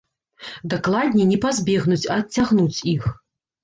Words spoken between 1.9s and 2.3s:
а